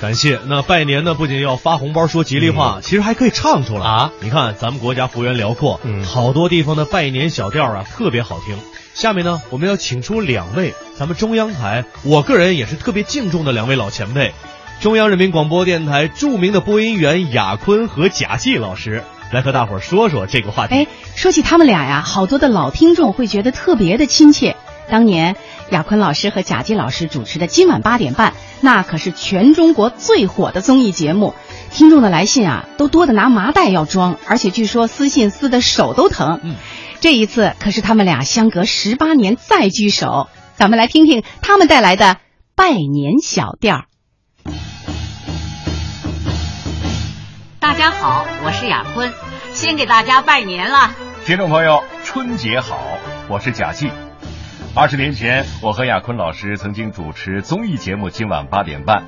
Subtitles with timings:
[0.00, 0.38] 感谢。
[0.46, 4.12] 那拜年呢，不仅要发红包说吉利话，其实还可以唱出来啊！
[4.20, 8.56] 你看，咱们国家幅员辽阔，嗯好多地方的拜年小调啊，特别好听。
[8.94, 14.32] 下面呢，我们要请出两位咱们中央台，我个人也是特别敬重的两位老前辈，
[14.80, 19.02] 中央人民广播电台著名的播音员雅坤和贾季老师，
[19.32, 20.74] 来和大伙儿说说这个话题。
[20.74, 20.86] 哎，
[21.16, 24.56] 说起他们俩呀，好多的老听众会觉得特别的亲切。
[24.90, 25.36] 当年
[25.70, 28.30] 雅坤老师和贾季老师主持的《今晚八点半》，
[28.62, 31.34] 那可是全中国最火的综艺节目。
[31.70, 36.40] 听众的来信啊，都多的拿麻袋要装，而且据说私信撕的手都疼。
[36.42, 36.54] 嗯，
[37.00, 42.16] 这一次可是他们俩相隔十八年再聚首，咱们来听听他们带来的
[42.56, 43.84] 拜年小调。
[47.60, 49.12] 大家好，我是雅坤，
[49.52, 50.92] 先给大家拜年了。
[51.26, 52.78] 听众朋友，春节好，
[53.28, 53.90] 我是贾季。
[54.74, 58.98] 二十年前，我和雅坤老师曾经主持综艺节目《今晚八点半》。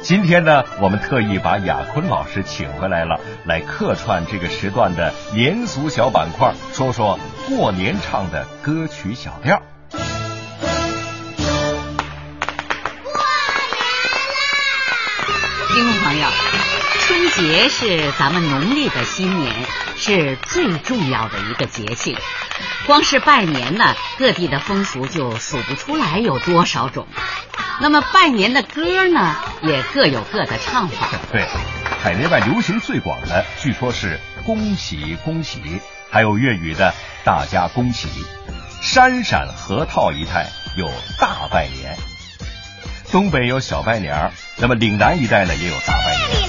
[0.00, 9.60] 今天呢，我们特意把雅坤老师请回来了，来客串这个时段的年俗小板块，说说过年唱的歌曲小调。
[15.74, 16.26] 听众朋友，
[17.00, 19.54] 春节是咱们农历的新年，
[19.96, 22.16] 是最重要的一个节庆。
[22.86, 27.06] 光是拜年呢，各地的风俗就数不出来有多少种。
[27.80, 31.08] 那么拜年的歌呢，也各有各的唱法。
[31.32, 31.46] 对，
[32.02, 35.60] 海内外流行最广的，据说是“恭喜恭喜”，
[36.10, 36.94] 还有粤语的
[37.24, 38.08] “大家恭喜”。
[38.82, 41.96] 山陕河套一带有大拜年，
[43.12, 46.39] 东北有小拜年，那么岭南一带呢也有大拜年。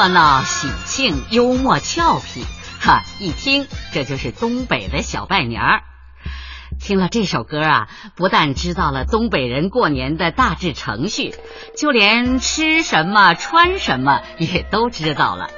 [0.00, 2.46] 热闹喜庆，幽默俏皮，
[2.80, 5.82] 哈，一听这就是东北的小拜年儿。
[6.80, 11.34] 听了这首歌啊，不但知道了东北人过年的大致程序，
[11.76, 15.50] 就连吃什么、穿什么也都知道了。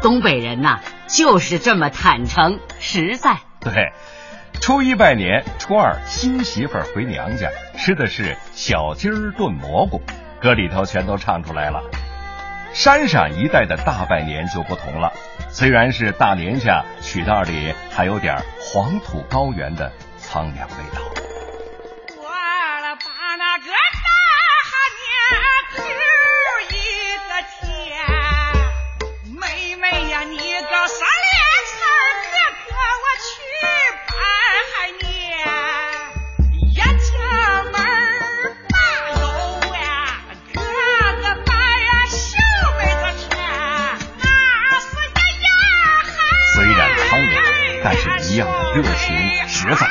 [0.00, 0.78] 东北人呐、
[1.08, 3.38] 就是这么坦诚实在。
[3.58, 3.90] 对，
[4.60, 10.00] 初一拜年，初二新媳妇儿回娘家，吃的是小鸡儿炖蘑菇，
[10.40, 11.82] 歌里头全都唱出来了。
[12.72, 15.12] 山陕一带的大拜年就不同了，
[15.50, 21.27] 虽然是大年下，曲道里还有点黄土高原的苍凉味道。
[47.90, 49.16] 但是一样的热情
[49.48, 49.88] 实在。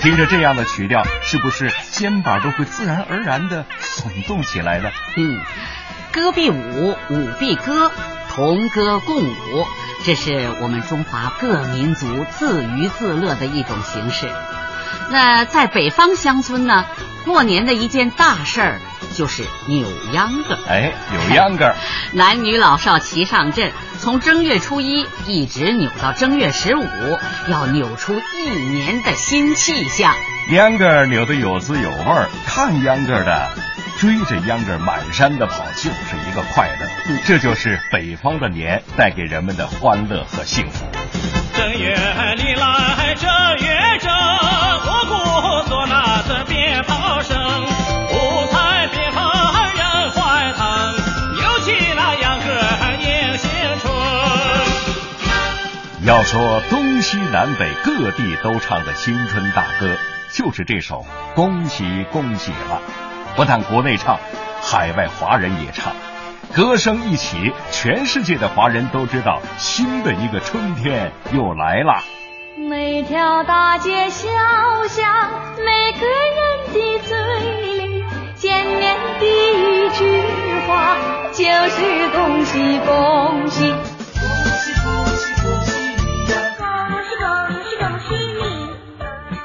[0.00, 4.90] 听着这样的曲调，是不是肩膀都会自然而然的耸动起来呢？
[5.16, 5.38] 嗯，
[6.12, 7.92] 歌必舞，舞必歌，
[8.30, 9.64] 同歌共舞，
[10.04, 14.26] 这是我们中华各民族自娱自乐的一种形式。
[15.10, 16.86] 那在北方乡村呢，
[17.24, 18.80] 过年的一件大事儿
[19.14, 20.56] 就是扭秧歌。
[20.68, 21.74] 哎，扭秧歌。
[22.14, 26.84] 男女老少齐上阵，从正月初一一直扭到正月十五，
[27.48, 30.14] 要扭出一年的新气象。
[30.50, 33.50] 秧歌扭得有滋有味儿，看秧歌的
[33.98, 36.86] 追着秧歌满山的跑，就是一个快乐。
[37.08, 40.86] 嗯这就是北方的年带给人们的欢乐和幸福。
[41.56, 41.94] 正月
[42.36, 44.10] 里来正月正，
[46.46, 49.22] 鞭炮声，五彩缤纷
[49.74, 50.94] 人欢腾，
[51.36, 52.44] 扭起那秧歌
[53.00, 53.92] 迎新春。
[56.04, 59.96] 要说东西南北各地都唱的新春大歌，
[60.32, 61.04] 就是这首
[61.34, 62.80] 《恭喜恭喜》了。
[63.36, 64.18] 不但国内唱，
[64.62, 65.92] 海外华人也唱，
[66.54, 72.02] 歌声一起，全世界的华人都知道新的一个春天又来了。
[72.68, 74.28] 每条大街小
[74.88, 75.08] 巷，
[75.64, 77.16] 每个人的嘴
[77.78, 80.22] 里，见面第一句
[80.68, 80.98] 话
[81.32, 83.74] 就是恭喜恭喜。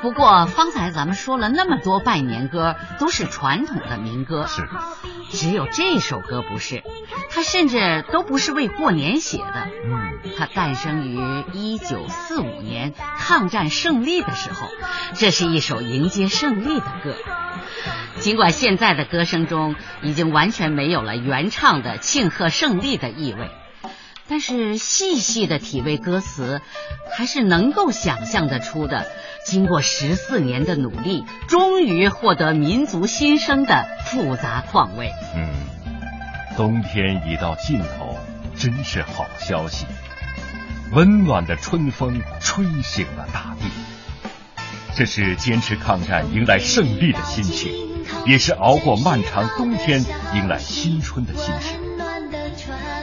[0.01, 4.67] 不过方才咱们说了那么多拜年歌，都是传统的民歌，是，
[5.31, 6.83] 只有这首歌不是，
[7.29, 9.67] 它甚至都不是为过年写的。
[9.85, 14.67] 嗯，它诞生于一九四五年抗战胜利的时候，
[15.13, 17.15] 这是一首迎接胜利的歌。
[18.19, 23.49] 尽管现在的歌声中已经完全没有了原唱的庆贺胜利的意味，
[24.29, 26.61] 但是细细的体味歌词，
[27.15, 29.05] 还是能够想象得出的。
[29.45, 35.11] 经过十四年的努力，终于获得民族新生的复杂况味。
[35.35, 35.49] 嗯，
[36.57, 38.17] 冬天已到尽头，
[38.55, 39.85] 真是好消息。
[40.91, 43.65] 温暖的春风吹醒了大地，
[44.95, 47.73] 这是坚持抗战、迎来胜利的心情，
[48.25, 50.03] 也是熬过漫长冬天、
[50.33, 51.77] 迎来新春的心情。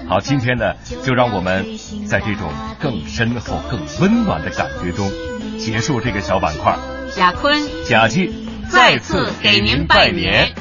[0.09, 0.75] 好，今天呢，
[1.05, 1.67] 就让我们
[2.07, 2.51] 在这种
[2.81, 5.11] 更深厚、更温暖的感觉中
[5.59, 6.77] 结束这个小板块。
[7.15, 10.53] 贾坤、贾静再次给您拜年，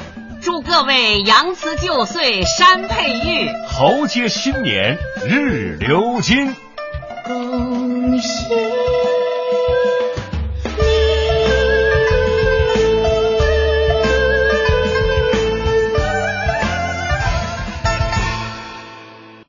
[0.42, 6.56] 祝各位羊辞旧岁山佩玉，猴接新年日流金。
[7.24, 8.81] 恭喜。